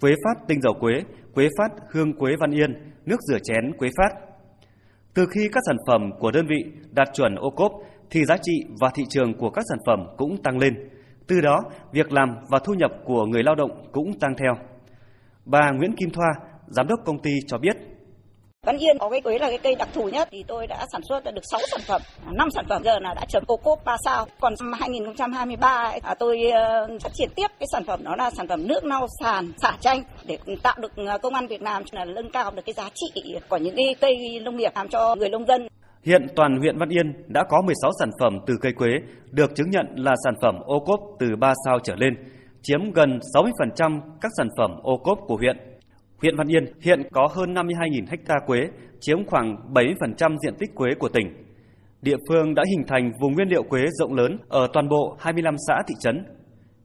Quế 0.00 0.14
Phát 0.24 0.48
tinh 0.48 0.60
dầu 0.60 0.74
quế, 0.80 0.92
Quế 1.34 1.48
Phát 1.58 1.72
hương 1.92 2.12
quế 2.12 2.32
Văn 2.40 2.50
Yên, 2.50 2.92
nước 3.06 3.16
rửa 3.20 3.38
chén 3.42 3.72
Quế 3.78 3.88
Phát. 3.96 4.18
Từ 5.14 5.26
khi 5.34 5.48
các 5.52 5.62
sản 5.66 5.76
phẩm 5.86 6.10
của 6.18 6.30
đơn 6.30 6.46
vị 6.46 6.64
đạt 6.90 7.08
chuẩn 7.14 7.34
ô 7.34 7.50
cốp 7.50 7.72
thì 8.10 8.24
giá 8.24 8.36
trị 8.42 8.64
và 8.80 8.90
thị 8.94 9.02
trường 9.08 9.34
của 9.34 9.50
các 9.50 9.64
sản 9.68 9.78
phẩm 9.86 10.06
cũng 10.16 10.42
tăng 10.42 10.58
lên. 10.58 10.74
Từ 11.26 11.40
đó, 11.40 11.60
việc 11.92 12.12
làm 12.12 12.28
và 12.50 12.58
thu 12.64 12.74
nhập 12.74 12.90
của 13.04 13.26
người 13.26 13.42
lao 13.42 13.54
động 13.54 13.70
cũng 13.92 14.18
tăng 14.20 14.34
theo. 14.38 14.54
Bà 15.44 15.70
Nguyễn 15.70 15.96
Kim 15.96 16.10
Thoa, 16.10 16.32
giám 16.66 16.86
đốc 16.86 17.00
công 17.04 17.22
ty 17.22 17.30
cho 17.46 17.58
biết 17.58 17.76
Văn 18.64 18.76
Yên 18.78 18.98
có 18.98 19.08
cái 19.08 19.20
quế 19.20 19.38
là 19.38 19.48
cái 19.48 19.58
cây 19.58 19.74
đặc 19.74 19.88
thù 19.94 20.08
nhất 20.08 20.28
thì 20.30 20.44
tôi 20.48 20.66
đã 20.66 20.86
sản 20.92 21.00
xuất 21.08 21.24
được 21.34 21.42
6 21.50 21.60
sản 21.70 21.80
phẩm, 21.86 22.02
5 22.32 22.48
sản 22.50 22.64
phẩm 22.68 22.82
giờ 22.84 22.98
là 22.98 23.14
đã 23.14 23.24
chấm 23.28 23.42
ô 23.46 23.56
cốp 23.56 23.84
3 23.84 23.96
sao. 24.04 24.26
Còn 24.40 24.54
năm 24.60 24.72
2023 24.80 25.68
ấy, 25.68 26.00
à, 26.02 26.14
tôi 26.14 26.42
ờ, 26.50 26.86
phát 27.02 27.10
triển 27.14 27.28
tiếp 27.36 27.46
cái 27.60 27.66
sản 27.72 27.84
phẩm 27.84 28.04
đó 28.04 28.16
là 28.18 28.30
sản 28.30 28.48
phẩm 28.48 28.68
nước 28.68 28.84
lau 28.84 29.06
sàn 29.20 29.52
xả 29.56 29.72
chanh 29.80 30.02
để 30.26 30.38
tạo 30.62 30.74
được 30.80 30.92
ờ, 30.96 31.18
công 31.18 31.34
an 31.34 31.46
Việt 31.46 31.62
Nam 31.62 31.82
là 31.92 32.04
nâng 32.04 32.30
cao 32.30 32.50
được 32.50 32.62
cái 32.66 32.72
giá 32.72 32.88
trị 32.94 33.36
của 33.48 33.56
những 33.56 33.76
cái 33.76 33.94
cây 34.00 34.16
nông 34.42 34.56
nghiệp 34.56 34.72
làm 34.74 34.88
cho 34.88 35.14
người 35.14 35.28
nông 35.28 35.46
dân. 35.46 35.68
Hiện 36.02 36.26
toàn 36.36 36.58
huyện 36.58 36.78
Văn 36.78 36.88
Yên 36.88 37.12
đã 37.28 37.44
có 37.48 37.62
16 37.62 37.90
sản 38.00 38.10
phẩm 38.20 38.38
từ 38.46 38.54
cây 38.60 38.72
quế 38.72 38.88
được 39.30 39.50
chứng 39.56 39.70
nhận 39.70 39.86
là 39.96 40.14
sản 40.24 40.34
phẩm 40.42 40.54
ô 40.64 40.80
cốp 40.80 41.00
từ 41.18 41.26
3 41.40 41.52
sao 41.64 41.78
trở 41.82 41.94
lên, 41.96 42.14
chiếm 42.62 42.92
gần 42.92 43.18
60% 43.34 44.00
các 44.20 44.32
sản 44.36 44.48
phẩm 44.58 44.70
ô 44.82 44.96
cốp 44.96 45.18
của 45.26 45.36
huyện. 45.36 45.73
Huyện 46.24 46.36
Văn 46.36 46.48
Yên 46.48 46.64
hiện 46.80 47.02
có 47.12 47.28
hơn 47.34 47.54
52.000 47.54 48.04
ha 48.28 48.34
quế, 48.46 48.68
chiếm 49.00 49.26
khoảng 49.26 49.56
70% 49.74 50.36
diện 50.44 50.54
tích 50.58 50.74
quế 50.74 50.94
của 50.98 51.08
tỉnh. 51.08 51.26
Địa 52.02 52.16
phương 52.28 52.54
đã 52.54 52.62
hình 52.70 52.86
thành 52.86 53.12
vùng 53.20 53.32
nguyên 53.32 53.48
liệu 53.48 53.62
quế 53.62 53.80
rộng 53.90 54.14
lớn 54.14 54.38
ở 54.48 54.68
toàn 54.72 54.88
bộ 54.88 55.16
25 55.20 55.54
xã 55.68 55.82
thị 55.86 55.94
trấn. 56.00 56.24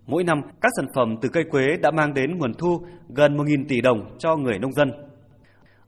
Mỗi 0.08 0.24
năm, 0.24 0.42
các 0.62 0.72
sản 0.78 0.86
phẩm 0.96 1.16
từ 1.22 1.30
cây 1.30 1.44
quế 1.52 1.68
đã 1.82 1.92
mang 1.92 2.14
đến 2.14 2.38
nguồn 2.38 2.54
thu 2.54 2.80
gần 3.10 3.38
1.000 3.38 3.66
tỷ 3.68 3.82
đồng 3.82 4.18
cho 4.18 4.36
người 4.36 4.60
nông 4.60 4.74
dân. 4.74 4.92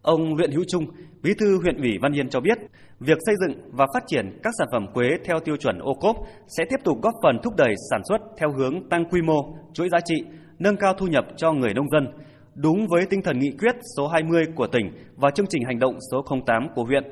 Ông 0.01 0.35
Luyện 0.35 0.51
Hữu 0.51 0.63
Trung, 0.67 0.85
Bí 1.23 1.33
thư 1.39 1.59
huyện 1.61 1.77
ủy 1.77 1.91
Văn 2.01 2.15
Yên 2.15 2.29
cho 2.29 2.39
biết, 2.39 2.57
việc 2.99 3.17
xây 3.25 3.35
dựng 3.41 3.69
và 3.71 3.85
phát 3.93 4.03
triển 4.07 4.39
các 4.43 4.53
sản 4.57 4.67
phẩm 4.71 4.85
quế 4.93 5.09
theo 5.25 5.39
tiêu 5.39 5.57
chuẩn 5.57 5.79
ô 5.79 5.93
cốp 5.93 6.15
sẽ 6.57 6.63
tiếp 6.69 6.83
tục 6.83 6.97
góp 7.01 7.13
phần 7.23 7.39
thúc 7.43 7.53
đẩy 7.57 7.73
sản 7.91 8.01
xuất 8.09 8.21
theo 8.37 8.51
hướng 8.51 8.89
tăng 8.89 9.05
quy 9.05 9.21
mô, 9.21 9.55
chuỗi 9.73 9.89
giá 9.89 9.99
trị, 10.05 10.23
nâng 10.59 10.77
cao 10.77 10.93
thu 10.93 11.07
nhập 11.07 11.25
cho 11.37 11.51
người 11.51 11.73
nông 11.73 11.89
dân, 11.89 12.07
đúng 12.61 12.87
với 12.89 13.05
tinh 13.09 13.21
thần 13.21 13.39
nghị 13.39 13.51
quyết 13.59 13.75
số 13.97 14.07
20 14.07 14.43
của 14.55 14.67
tỉnh 14.67 14.91
và 15.15 15.31
chương 15.35 15.45
trình 15.49 15.63
hành 15.65 15.79
động 15.79 15.97
số 16.11 16.25
08 16.45 16.67
của 16.75 16.83
huyện. 16.83 17.03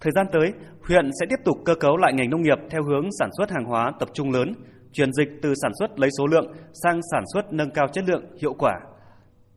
Thời 0.00 0.12
gian 0.16 0.26
tới, 0.32 0.52
huyện 0.88 1.10
sẽ 1.20 1.26
tiếp 1.30 1.42
tục 1.44 1.56
cơ 1.64 1.74
cấu 1.74 1.96
lại 1.96 2.12
ngành 2.12 2.30
nông 2.30 2.42
nghiệp 2.42 2.58
theo 2.70 2.82
hướng 2.82 3.08
sản 3.18 3.30
xuất 3.38 3.50
hàng 3.50 3.64
hóa 3.64 3.92
tập 4.00 4.08
trung 4.14 4.30
lớn, 4.30 4.52
chuyển 4.92 5.12
dịch 5.12 5.28
từ 5.42 5.54
sản 5.62 5.72
xuất 5.78 5.98
lấy 5.98 6.10
số 6.18 6.26
lượng 6.26 6.46
sang 6.82 7.00
sản 7.12 7.24
xuất 7.34 7.52
nâng 7.52 7.70
cao 7.70 7.86
chất 7.92 8.04
lượng, 8.08 8.24
hiệu 8.40 8.54
quả. 8.58 8.72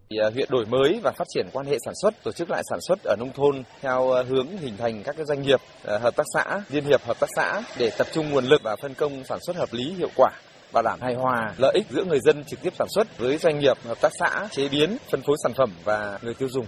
À, 0.09 0.29
huyện 0.33 0.47
đổi 0.51 0.65
mới 0.65 0.99
và 1.03 1.11
phát 1.11 1.27
triển 1.27 1.47
quan 1.53 1.65
hệ 1.65 1.77
sản 1.85 1.93
xuất, 2.01 2.23
tổ 2.23 2.31
chức 2.31 2.49
lại 2.49 2.63
sản 2.69 2.79
xuất 2.81 2.99
ở 3.03 3.15
nông 3.19 3.31
thôn 3.35 3.63
theo 3.81 4.11
à, 4.11 4.23
hướng 4.23 4.47
hình 4.57 4.77
thành 4.77 5.03
các 5.03 5.15
doanh 5.25 5.41
nghiệp, 5.41 5.59
à, 5.85 5.97
hợp 5.97 6.15
tác 6.15 6.25
xã, 6.33 6.61
liên 6.69 6.83
hiệp 6.83 7.01
hợp 7.01 7.19
tác 7.19 7.29
xã 7.35 7.61
để 7.79 7.91
tập 7.97 8.07
trung 8.13 8.29
nguồn 8.29 8.45
lực 8.45 8.61
và 8.63 8.75
phân 8.81 8.93
công 8.93 9.23
sản 9.23 9.39
xuất 9.41 9.55
hợp 9.55 9.69
lý, 9.71 9.93
hiệu 9.93 10.09
quả 10.15 10.29
bảo 10.73 10.83
đảm 10.83 10.99
hài 11.01 11.13
hòa. 11.13 11.53
Lợi 11.57 11.71
ích 11.73 11.85
giữa 11.89 12.03
người 12.03 12.19
dân 12.19 12.43
trực 12.43 12.61
tiếp 12.61 12.73
sản 12.79 12.87
xuất 12.89 13.17
với 13.17 13.37
doanh 13.37 13.59
nghiệp, 13.59 13.77
hợp 13.85 14.01
tác 14.01 14.11
xã, 14.19 14.47
chế 14.51 14.69
biến, 14.69 14.97
phân 15.11 15.21
phối 15.21 15.35
sản 15.43 15.53
phẩm 15.57 15.69
và 15.83 16.19
người 16.21 16.33
tiêu 16.33 16.49
dùng. 16.49 16.65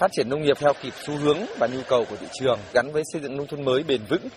Phát 0.00 0.12
triển 0.12 0.28
nông 0.28 0.42
nghiệp 0.42 0.56
theo 0.60 0.72
kịp 0.82 0.92
xu 1.06 1.16
hướng 1.16 1.38
và 1.58 1.66
nhu 1.66 1.80
cầu 1.88 2.04
của 2.10 2.16
thị 2.16 2.26
trường 2.40 2.58
gắn 2.74 2.92
với 2.92 3.02
xây 3.12 3.22
dựng 3.22 3.36
nông 3.36 3.46
thôn 3.46 3.64
mới 3.64 3.82
bền 3.82 4.00
vững 4.08 4.28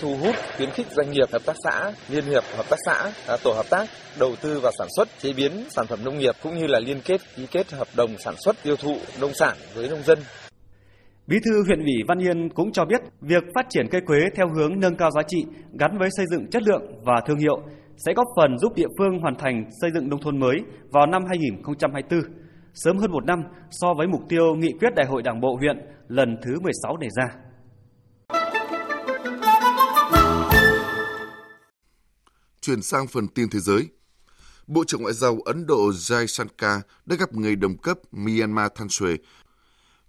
thu 0.00 0.16
hút 0.16 0.34
khuyến 0.56 0.70
khích 0.70 0.86
doanh 0.90 1.10
nghiệp 1.10 1.32
hợp 1.32 1.42
tác 1.46 1.56
xã 1.64 1.92
liên 2.08 2.24
hiệp 2.24 2.44
hợp 2.56 2.66
tác 2.70 2.76
xã 2.86 3.12
à, 3.26 3.36
tổ 3.44 3.52
hợp 3.52 3.66
tác 3.70 3.88
đầu 4.18 4.36
tư 4.42 4.60
vào 4.60 4.72
sản 4.78 4.88
xuất 4.96 5.08
chế 5.18 5.32
biến 5.32 5.52
sản 5.70 5.86
phẩm 5.86 5.98
nông 6.04 6.18
nghiệp 6.18 6.34
cũng 6.42 6.58
như 6.58 6.66
là 6.66 6.80
liên 6.80 7.00
kết 7.04 7.20
ký 7.36 7.46
kết 7.50 7.72
hợp 7.72 7.88
đồng 7.96 8.18
sản 8.18 8.34
xuất 8.44 8.56
tiêu 8.62 8.76
thụ 8.76 8.96
nông 9.20 9.34
sản 9.34 9.56
với 9.74 9.88
nông 9.88 10.02
dân. 10.02 10.18
Bí 11.26 11.36
thư 11.44 11.62
huyện 11.66 11.78
ủy 11.78 11.94
Văn 12.08 12.18
Yên 12.18 12.48
cũng 12.54 12.72
cho 12.72 12.84
biết 12.84 13.00
việc 13.20 13.42
phát 13.54 13.66
triển 13.70 13.86
cây 13.90 14.00
quế 14.06 14.18
theo 14.36 14.46
hướng 14.56 14.80
nâng 14.80 14.96
cao 14.96 15.10
giá 15.10 15.22
trị 15.28 15.44
gắn 15.78 15.98
với 15.98 16.08
xây 16.16 16.26
dựng 16.30 16.50
chất 16.50 16.62
lượng 16.62 16.82
và 17.04 17.14
thương 17.26 17.38
hiệu 17.38 17.62
sẽ 17.96 18.14
góp 18.14 18.26
phần 18.36 18.58
giúp 18.58 18.72
địa 18.74 18.88
phương 18.98 19.18
hoàn 19.20 19.34
thành 19.38 19.70
xây 19.80 19.90
dựng 19.94 20.08
nông 20.08 20.20
thôn 20.20 20.40
mới 20.40 20.56
vào 20.92 21.06
năm 21.06 21.22
2024, 21.28 22.20
sớm 22.74 22.98
hơn 22.98 23.12
một 23.12 23.24
năm 23.24 23.38
so 23.70 23.94
với 23.94 24.06
mục 24.06 24.20
tiêu 24.28 24.54
nghị 24.58 24.72
quyết 24.80 24.94
Đại 24.96 25.06
hội 25.06 25.22
Đảng 25.22 25.40
bộ 25.40 25.56
huyện 25.56 25.76
lần 26.08 26.36
thứ 26.42 26.60
16 26.60 26.96
đề 26.96 27.08
ra. 27.16 27.26
Chuyển 32.60 32.82
sang 32.82 33.06
phần 33.06 33.28
tin 33.28 33.48
thế 33.50 33.58
giới. 33.58 33.88
Bộ 34.66 34.84
trưởng 34.86 35.02
Ngoại 35.02 35.14
giao 35.14 35.38
Ấn 35.44 35.66
Độ 35.66 35.90
Jai 35.90 36.26
Shankar 36.26 36.80
đã 37.06 37.16
gặp 37.16 37.32
người 37.32 37.56
đồng 37.56 37.76
cấp 37.78 37.98
Myanmar 38.12 38.72
Than 38.74 38.86
Shwe 38.86 39.16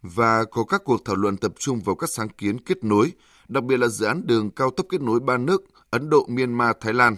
và 0.01 0.43
có 0.51 0.63
các 0.63 0.81
cuộc 0.85 1.05
thảo 1.05 1.15
luận 1.15 1.37
tập 1.37 1.51
trung 1.59 1.79
vào 1.85 1.95
các 1.95 2.09
sáng 2.09 2.29
kiến 2.29 2.59
kết 2.59 2.83
nối, 2.83 3.11
đặc 3.47 3.63
biệt 3.63 3.77
là 3.77 3.87
dự 3.87 4.05
án 4.05 4.27
đường 4.27 4.51
cao 4.51 4.71
tốc 4.71 4.85
kết 4.89 5.01
nối 5.01 5.19
ba 5.19 5.37
nước 5.37 5.63
Ấn 5.89 6.09
Độ, 6.09 6.25
Myanmar, 6.29 6.75
Thái 6.81 6.93
Lan. 6.93 7.15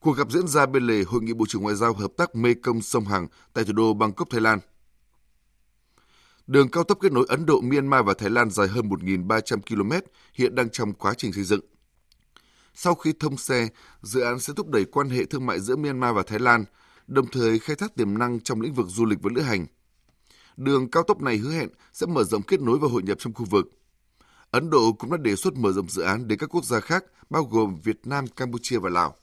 Cuộc 0.00 0.12
gặp 0.12 0.30
diễn 0.30 0.48
ra 0.48 0.66
bên 0.66 0.86
lề 0.86 1.02
Hội 1.02 1.22
nghị 1.22 1.32
Bộ 1.32 1.44
trưởng 1.48 1.62
Ngoại 1.62 1.74
giao 1.74 1.92
Hợp 1.92 2.10
tác 2.16 2.34
Mê 2.34 2.54
Công 2.54 2.82
Sông 2.82 3.04
Hằng 3.04 3.26
tại 3.52 3.64
thủ 3.64 3.72
đô 3.72 3.94
Bangkok, 3.94 4.30
Thái 4.30 4.40
Lan. 4.40 4.58
Đường 6.46 6.70
cao 6.70 6.84
tốc 6.84 6.98
kết 7.00 7.12
nối 7.12 7.26
Ấn 7.28 7.46
Độ, 7.46 7.60
Myanmar 7.60 8.04
và 8.06 8.14
Thái 8.18 8.30
Lan 8.30 8.50
dài 8.50 8.68
hơn 8.68 8.88
1.300 8.88 9.60
km, 9.60 10.06
hiện 10.34 10.54
đang 10.54 10.70
trong 10.70 10.92
quá 10.92 11.14
trình 11.14 11.32
xây 11.32 11.44
dựng. 11.44 11.60
Sau 12.74 12.94
khi 12.94 13.12
thông 13.20 13.36
xe, 13.36 13.68
dự 14.02 14.20
án 14.20 14.40
sẽ 14.40 14.52
thúc 14.56 14.68
đẩy 14.68 14.84
quan 14.84 15.10
hệ 15.10 15.24
thương 15.24 15.46
mại 15.46 15.60
giữa 15.60 15.76
Myanmar 15.76 16.16
và 16.16 16.22
Thái 16.26 16.38
Lan, 16.38 16.64
đồng 17.06 17.26
thời 17.26 17.58
khai 17.58 17.76
thác 17.76 17.94
tiềm 17.94 18.18
năng 18.18 18.40
trong 18.40 18.60
lĩnh 18.60 18.74
vực 18.74 18.86
du 18.88 19.04
lịch 19.04 19.18
và 19.22 19.30
lữ 19.34 19.40
hành. 19.40 19.66
Đường 20.56 20.90
cao 20.90 21.02
tốc 21.02 21.22
này 21.22 21.36
hứa 21.36 21.52
hẹn 21.52 21.68
sẽ 21.92 22.06
mở 22.06 22.24
rộng 22.24 22.42
kết 22.42 22.60
nối 22.60 22.78
và 22.78 22.88
hội 22.88 23.02
nhập 23.02 23.18
trong 23.20 23.32
khu 23.32 23.44
vực. 23.44 23.66
Ấn 24.50 24.70
Độ 24.70 24.92
cũng 24.92 25.10
đã 25.10 25.16
đề 25.16 25.36
xuất 25.36 25.54
mở 25.56 25.72
rộng 25.72 25.88
dự 25.88 26.02
án 26.02 26.28
đến 26.28 26.38
các 26.38 26.54
quốc 26.54 26.64
gia 26.64 26.80
khác, 26.80 27.04
bao 27.30 27.44
gồm 27.44 27.76
Việt 27.84 28.06
Nam, 28.06 28.26
Campuchia 28.26 28.78
và 28.78 28.90
Lào. 28.90 29.16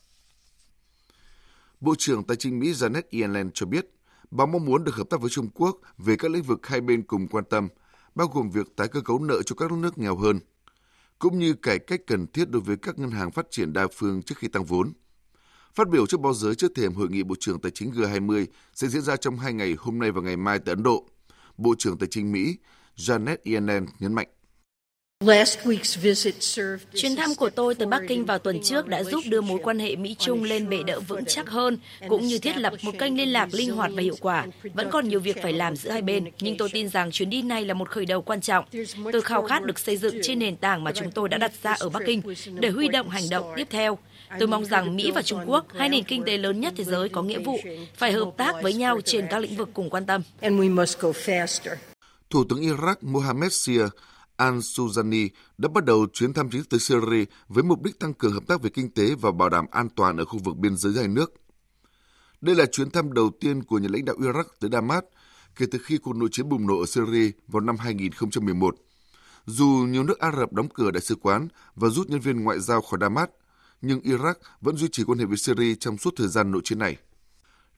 Bộ 1.79 1.95
trưởng 1.97 2.23
Tài 2.23 2.37
chính 2.37 2.59
Mỹ 2.59 2.71
Janet 2.71 3.01
Yellen 3.11 3.51
cho 3.53 3.65
biết, 3.65 3.85
bà 4.31 4.45
mong 4.45 4.65
muốn 4.65 4.83
được 4.83 4.95
hợp 4.95 5.09
tác 5.09 5.21
với 5.21 5.29
Trung 5.29 5.49
Quốc 5.53 5.77
về 5.97 6.15
các 6.15 6.31
lĩnh 6.31 6.43
vực 6.43 6.67
hai 6.67 6.81
bên 6.81 7.03
cùng 7.03 7.27
quan 7.27 7.43
tâm, 7.49 7.67
bao 8.15 8.27
gồm 8.27 8.49
việc 8.49 8.75
tái 8.75 8.87
cơ 8.87 9.01
cấu 9.01 9.19
nợ 9.19 9.41
cho 9.45 9.55
các 9.55 9.71
nước 9.71 9.97
nghèo 9.97 10.15
hơn– 10.17 10.39
cũng 11.19 11.39
như 11.39 11.53
cải 11.53 11.79
cách 11.79 12.01
cần 12.07 12.27
thiết 12.27 12.49
đối 12.49 12.61
với 12.61 12.77
các 12.77 12.99
ngân 12.99 13.11
hàng 13.11 13.31
phát 13.31 13.45
triển 13.51 13.73
đa 13.73 13.87
phương 13.93 14.21
trước 14.21 14.35
khi 14.37 14.47
tăng 14.47 14.65
vốn. 14.65 14.93
Phát 15.75 15.89
biểu 15.89 16.05
trước 16.07 16.19
báo 16.19 16.33
giới 16.33 16.55
trước 16.55 16.71
thềm 16.75 16.93
hội 16.93 17.09
nghị 17.09 17.23
Bộ 17.23 17.35
trưởng 17.39 17.61
Tài 17.61 17.71
chính 17.71 17.91
G20 17.91 18.45
sẽ 18.73 18.87
diễn 18.87 19.01
ra 19.01 19.17
trong 19.17 19.37
hai 19.37 19.53
ngày 19.53 19.75
hôm 19.79 19.99
nay 19.99 20.11
và 20.11 20.21
ngày 20.21 20.37
mai 20.37 20.59
tại 20.59 20.75
Ấn 20.75 20.83
Độ. 20.83 21.09
Bộ 21.57 21.75
trưởng 21.77 21.97
Tài 21.97 22.07
chính 22.11 22.31
Mỹ 22.31 22.57
Janet 22.97 23.37
Yellen 23.43 23.85
nhấn 23.99 24.13
mạnh. 24.13 24.27
Chuyến 26.93 27.15
thăm 27.15 27.35
của 27.35 27.49
tôi 27.49 27.75
tới 27.75 27.87
Bắc 27.87 28.01
Kinh 28.07 28.25
vào 28.25 28.39
tuần 28.39 28.59
trước 28.63 28.87
đã 28.87 29.03
giúp 29.03 29.23
đưa 29.29 29.41
mối 29.41 29.59
quan 29.63 29.79
hệ 29.79 29.95
Mỹ-Trung 29.95 30.43
lên 30.43 30.69
bệ 30.69 30.83
đỡ 30.83 30.99
vững 30.99 31.25
chắc 31.25 31.49
hơn, 31.49 31.77
cũng 32.09 32.25
như 32.27 32.39
thiết 32.39 32.57
lập 32.57 32.73
một 32.81 32.91
kênh 32.99 33.17
liên 33.17 33.33
lạc 33.33 33.49
linh 33.51 33.71
hoạt 33.71 33.91
và 33.95 34.01
hiệu 34.01 34.15
quả. 34.19 34.45
Vẫn 34.73 34.89
còn 34.91 35.09
nhiều 35.09 35.19
việc 35.19 35.41
phải 35.41 35.53
làm 35.53 35.75
giữa 35.75 35.91
hai 35.91 36.01
bên, 36.01 36.25
nhưng 36.39 36.57
tôi 36.57 36.69
tin 36.69 36.89
rằng 36.89 37.11
chuyến 37.11 37.29
đi 37.29 37.41
này 37.41 37.65
là 37.65 37.73
một 37.73 37.89
khởi 37.89 38.05
đầu 38.05 38.21
quan 38.21 38.41
trọng. 38.41 38.65
Tôi 39.11 39.21
khao 39.21 39.47
khát 39.47 39.63
được 39.63 39.79
xây 39.79 39.97
dựng 39.97 40.19
trên 40.23 40.39
nền 40.39 40.57
tảng 40.57 40.83
mà 40.83 40.91
chúng 40.91 41.11
tôi 41.11 41.29
đã 41.29 41.37
đặt 41.37 41.51
ra 41.63 41.75
ở 41.79 41.89
Bắc 41.89 42.03
Kinh 42.05 42.21
để 42.59 42.69
huy 42.69 42.87
động 42.87 43.09
hành 43.09 43.29
động 43.29 43.53
tiếp 43.55 43.67
theo. 43.69 43.97
Tôi 44.39 44.47
mong 44.47 44.65
rằng 44.65 44.95
Mỹ 44.95 45.11
và 45.11 45.21
Trung 45.21 45.39
Quốc, 45.45 45.65
hai 45.77 45.89
nền 45.89 46.03
kinh 46.03 46.23
tế 46.23 46.37
lớn 46.37 46.59
nhất 46.59 46.73
thế 46.77 46.83
giới 46.83 47.09
có 47.09 47.21
nghĩa 47.21 47.39
vụ, 47.39 47.59
phải 47.95 48.11
hợp 48.11 48.29
tác 48.37 48.55
với 48.63 48.73
nhau 48.73 48.99
trên 49.05 49.27
các 49.29 49.39
lĩnh 49.39 49.55
vực 49.55 49.69
cùng 49.73 49.89
quan 49.89 50.05
tâm. 50.05 50.21
Thủ 52.29 52.43
tướng 52.49 52.61
Iraq 52.61 52.95
Mohammed 53.01 53.53
Sia 53.53 53.83
al-Suzani 54.37 55.29
đã 55.57 55.69
bắt 55.69 55.85
đầu 55.85 56.07
chuyến 56.13 56.33
thăm 56.33 56.49
chính 56.51 56.61
thức 56.61 56.69
tới 56.69 56.79
Syria 56.79 57.25
với 57.47 57.63
mục 57.63 57.83
đích 57.83 57.99
tăng 57.99 58.13
cường 58.13 58.33
hợp 58.33 58.47
tác 58.47 58.61
về 58.61 58.69
kinh 58.69 58.89
tế 58.89 59.15
và 59.21 59.31
bảo 59.31 59.49
đảm 59.49 59.65
an 59.71 59.89
toàn 59.95 60.17
ở 60.17 60.25
khu 60.25 60.39
vực 60.43 60.57
biên 60.57 60.77
giới 60.77 60.93
hai 60.93 61.07
nước. 61.07 61.33
Đây 62.41 62.55
là 62.55 62.65
chuyến 62.65 62.89
thăm 62.89 63.13
đầu 63.13 63.31
tiên 63.39 63.63
của 63.63 63.79
nhà 63.79 63.87
lãnh 63.91 64.05
đạo 64.05 64.15
Iraq 64.15 64.43
tới 64.59 64.69
Damas 64.73 65.03
kể 65.55 65.65
từ 65.71 65.79
khi 65.83 65.97
cuộc 65.97 66.15
nội 66.15 66.29
chiến 66.31 66.49
bùng 66.49 66.67
nổ 66.67 66.79
ở 66.79 66.85
Syria 66.85 67.31
vào 67.47 67.61
năm 67.61 67.77
2011. 67.77 68.75
Dù 69.45 69.65
nhiều 69.65 70.03
nước 70.03 70.19
Ả 70.19 70.31
Rập 70.31 70.53
đóng 70.53 70.67
cửa 70.73 70.91
đại 70.91 71.01
sứ 71.01 71.15
quán 71.15 71.47
và 71.75 71.89
rút 71.89 72.09
nhân 72.09 72.19
viên 72.19 72.43
ngoại 72.43 72.59
giao 72.59 72.81
khỏi 72.81 72.99
Damas, 73.01 73.29
nhưng 73.81 73.99
Iraq 73.99 74.33
vẫn 74.61 74.77
duy 74.77 74.87
trì 74.91 75.03
quan 75.03 75.19
hệ 75.19 75.25
với 75.25 75.37
Syria 75.37 75.75
trong 75.75 75.97
suốt 75.97 76.13
thời 76.17 76.27
gian 76.27 76.51
nội 76.51 76.61
chiến 76.63 76.79
này. 76.79 76.97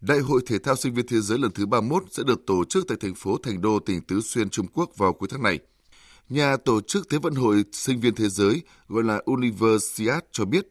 Đại 0.01 0.19
hội 0.19 0.41
thể 0.47 0.59
thao 0.59 0.75
sinh 0.75 0.93
viên 0.93 1.07
thế 1.07 1.21
giới 1.21 1.37
lần 1.37 1.51
thứ 1.51 1.65
31 1.65 2.03
sẽ 2.11 2.23
được 2.23 2.45
tổ 2.47 2.63
chức 2.69 2.87
tại 2.87 2.97
thành 3.01 3.15
phố 3.15 3.37
Thành 3.43 3.61
Đô, 3.61 3.79
tỉnh 3.79 4.01
Tứ 4.01 4.21
Xuyên, 4.21 4.49
Trung 4.49 4.67
Quốc 4.73 4.97
vào 4.97 5.13
cuối 5.13 5.29
tháng 5.31 5.43
này. 5.43 5.59
Nhà 6.29 6.57
tổ 6.57 6.81
chức 6.81 7.09
Thế 7.09 7.17
vận 7.17 7.35
hội 7.35 7.63
sinh 7.71 7.99
viên 7.99 8.15
thế 8.15 8.29
giới 8.29 8.61
gọi 8.87 9.03
là 9.03 9.21
Universiad 9.25 10.19
cho 10.31 10.45
biết, 10.45 10.67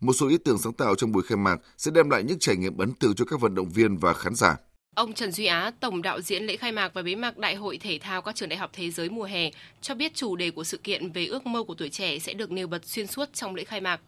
một 0.00 0.12
số 0.12 0.28
ý 0.28 0.38
tưởng 0.38 0.58
sáng 0.58 0.72
tạo 0.72 0.94
trong 0.94 1.12
buổi 1.12 1.22
khai 1.22 1.36
mạc 1.36 1.60
sẽ 1.76 1.90
đem 1.94 2.10
lại 2.10 2.22
những 2.22 2.38
trải 2.38 2.56
nghiệm 2.56 2.78
ấn 2.78 2.92
tượng 2.92 3.14
cho 3.14 3.24
các 3.24 3.40
vận 3.40 3.54
động 3.54 3.68
viên 3.68 3.96
và 3.96 4.14
khán 4.14 4.34
giả. 4.34 4.56
Ông 4.94 5.12
Trần 5.12 5.32
Duy 5.32 5.46
Á, 5.46 5.72
tổng 5.80 6.02
đạo 6.02 6.20
diễn 6.20 6.42
lễ 6.42 6.56
khai 6.56 6.72
mạc 6.72 6.94
và 6.94 7.02
bế 7.02 7.14
mạc 7.14 7.38
Đại 7.38 7.54
hội 7.54 7.78
thể 7.78 7.98
thao 8.02 8.22
các 8.22 8.34
trường 8.34 8.48
đại 8.48 8.58
học 8.58 8.70
thế 8.72 8.90
giới 8.90 9.08
mùa 9.08 9.24
hè, 9.24 9.50
cho 9.80 9.94
biết 9.94 10.14
chủ 10.14 10.36
đề 10.36 10.50
của 10.50 10.64
sự 10.64 10.76
kiện 10.76 11.12
về 11.12 11.26
ước 11.26 11.46
mơ 11.46 11.62
của 11.62 11.74
tuổi 11.74 11.88
trẻ 11.88 12.18
sẽ 12.18 12.34
được 12.34 12.50
nêu 12.50 12.66
bật 12.66 12.84
xuyên 12.84 13.06
suốt 13.06 13.32
trong 13.32 13.54
lễ 13.54 13.64
khai 13.64 13.80
mạc. 13.80 14.00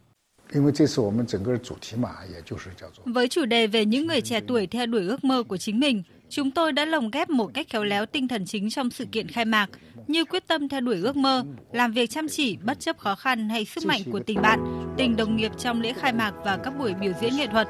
Với 3.04 3.28
chủ 3.28 3.45
đề 3.45 3.66
về 3.66 3.85
những 3.85 4.07
người 4.07 4.21
trẻ 4.21 4.40
tuổi 4.49 4.66
theo 4.66 4.87
đuổi 4.87 5.07
ước 5.09 5.25
mơ 5.25 5.42
của 5.42 5.57
chính 5.57 5.80
mình, 5.80 6.02
chúng 6.28 6.50
tôi 6.50 6.73
đã 6.73 6.85
lồng 6.85 7.11
ghép 7.11 7.30
một 7.30 7.50
cách 7.54 7.66
khéo 7.71 7.85
léo 7.85 8.07
tinh 8.07 8.28
thần 8.28 8.47
chính 8.47 8.71
trong 8.71 8.90
sự 8.90 9.04
kiện 9.12 9.28
khai 9.28 9.45
mạc, 9.45 9.71
như 10.11 10.25
quyết 10.25 10.49
tâm 10.49 10.69
theo 10.69 10.81
đuổi 10.81 11.00
ước 11.02 11.17
mơ, 11.17 11.45
làm 11.73 11.93
việc 11.93 12.11
chăm 12.11 12.29
chỉ 12.29 12.57
bất 12.57 12.81
chấp 12.81 12.99
khó 12.99 13.14
khăn 13.14 13.49
hay 13.49 13.64
sức 13.64 13.87
mạnh 13.87 14.00
của 14.12 14.21
tình 14.26 14.43
bạn, 14.43 14.61
tình 14.99 15.17
đồng 15.17 15.37
nghiệp 15.37 15.52
trong 15.59 15.81
lễ 15.81 15.93
khai 15.93 16.12
mạc 16.12 16.33
và 16.45 16.57
các 16.57 16.79
buổi 16.79 16.95
biểu 16.95 17.12
diễn 17.21 17.37
nghệ 17.37 17.47
thuật. 17.47 17.69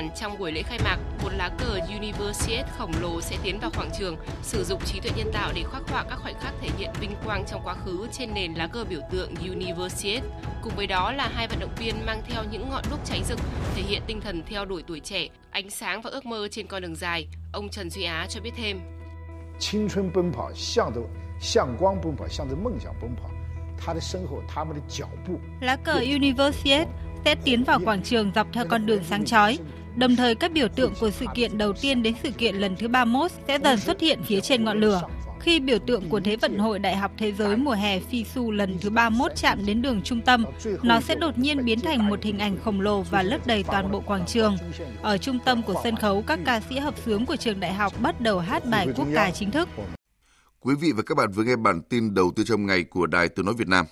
Bản 0.00 0.10
trong 0.16 0.38
buổi 0.38 0.52
lễ 0.52 0.62
khai 0.62 0.78
mạc, 0.84 0.98
một 1.22 1.28
lá 1.32 1.50
cờ 1.58 1.78
Universiade 1.96 2.64
khổng 2.78 2.92
lồ 3.00 3.20
sẽ 3.20 3.36
tiến 3.42 3.58
vào 3.60 3.70
quảng 3.76 3.90
trường, 3.98 4.16
sử 4.42 4.64
dụng 4.64 4.80
trí 4.84 5.00
tuệ 5.00 5.10
nhân 5.16 5.30
tạo 5.32 5.52
để 5.54 5.64
khắc 5.72 5.82
họa 5.88 6.04
các 6.10 6.16
khoảnh 6.16 6.34
khắc 6.40 6.54
thể 6.60 6.68
hiện 6.78 6.90
vinh 7.00 7.14
quang 7.24 7.44
trong 7.46 7.60
quá 7.64 7.74
khứ 7.74 8.06
trên 8.12 8.34
nền 8.34 8.54
lá 8.54 8.66
cờ 8.66 8.84
biểu 8.84 9.00
tượng 9.10 9.34
Universiade. 9.34 10.20
Cùng 10.62 10.72
với 10.76 10.86
đó 10.86 11.12
là 11.12 11.30
hai 11.34 11.48
vận 11.48 11.58
động 11.58 11.74
viên 11.78 12.06
mang 12.06 12.22
theo 12.28 12.44
những 12.50 12.70
ngọn 12.70 12.84
đuốc 12.90 13.00
cháy 13.04 13.22
rực, 13.28 13.38
thể 13.74 13.82
hiện 13.82 14.02
tinh 14.06 14.20
thần 14.20 14.42
theo 14.46 14.64
đuổi 14.64 14.82
tuổi 14.86 15.00
trẻ, 15.00 15.28
ánh 15.50 15.70
sáng 15.70 16.02
và 16.02 16.10
ước 16.10 16.26
mơ 16.26 16.48
trên 16.50 16.66
con 16.66 16.82
đường 16.82 16.96
dài. 16.96 17.26
Ông 17.52 17.68
Trần 17.68 17.90
Duy 17.90 18.02
Á 18.02 18.26
cho 18.28 18.40
biết 18.40 18.52
thêm. 18.56 18.80
Lá 25.60 25.76
cờ 25.76 25.94
Universiade 25.94 26.86
sẽ 27.24 27.34
tiến 27.44 27.64
vào 27.64 27.80
quảng 27.84 28.02
trường 28.02 28.32
dọc 28.34 28.46
theo 28.52 28.64
con 28.68 28.86
đường 28.86 29.04
sáng 29.04 29.24
chói, 29.24 29.58
Đồng 29.96 30.16
thời 30.16 30.34
các 30.34 30.52
biểu 30.52 30.68
tượng 30.68 30.94
của 31.00 31.10
sự 31.10 31.26
kiện 31.34 31.58
đầu 31.58 31.72
tiên 31.72 32.02
đến 32.02 32.14
sự 32.22 32.30
kiện 32.30 32.54
lần 32.54 32.76
thứ 32.76 32.88
31 32.88 33.30
sẽ 33.48 33.58
dần 33.64 33.80
xuất 33.80 34.00
hiện 34.00 34.22
phía 34.22 34.40
trên 34.40 34.64
ngọn 34.64 34.80
lửa. 34.80 35.02
Khi 35.40 35.60
biểu 35.60 35.78
tượng 35.78 36.08
của 36.08 36.20
Thế 36.20 36.36
vận 36.36 36.58
hội 36.58 36.78
Đại 36.78 36.96
học 36.96 37.12
Thế 37.18 37.32
giới 37.32 37.56
mùa 37.56 37.72
hè 37.72 38.00
FISU 38.10 38.50
lần 38.50 38.78
thứ 38.80 38.90
31 38.90 39.32
chạm 39.36 39.66
đến 39.66 39.82
đường 39.82 40.02
trung 40.02 40.20
tâm, 40.20 40.44
nó 40.82 41.00
sẽ 41.00 41.14
đột 41.14 41.38
nhiên 41.38 41.64
biến 41.64 41.80
thành 41.80 42.08
một 42.08 42.22
hình 42.22 42.38
ảnh 42.38 42.58
khổng 42.64 42.80
lồ 42.80 43.02
và 43.02 43.22
lấp 43.22 43.46
đầy 43.46 43.62
toàn 43.62 43.92
bộ 43.92 44.00
quảng 44.00 44.26
trường. 44.26 44.56
Ở 45.02 45.18
trung 45.18 45.38
tâm 45.44 45.62
của 45.62 45.80
sân 45.84 45.96
khấu, 45.96 46.22
các 46.22 46.38
ca 46.44 46.60
sĩ 46.60 46.78
hợp 46.78 46.94
sướng 47.04 47.26
của 47.26 47.36
trường 47.36 47.60
đại 47.60 47.72
học 47.72 47.92
bắt 48.00 48.20
đầu 48.20 48.38
hát 48.38 48.66
bài 48.66 48.88
quốc 48.96 49.06
ca 49.14 49.30
chính 49.30 49.50
thức. 49.50 49.68
Quý 50.60 50.74
vị 50.80 50.92
và 50.96 51.02
các 51.06 51.14
bạn 51.14 51.30
vừa 51.30 51.44
nghe 51.44 51.56
bản 51.56 51.82
tin 51.82 52.14
đầu 52.14 52.32
tư 52.36 52.44
trong 52.46 52.66
ngày 52.66 52.84
của 52.84 53.06
Đài 53.06 53.28
Tiếng 53.28 53.46
Nói 53.46 53.54
Việt 53.58 53.68
Nam. 53.68 53.86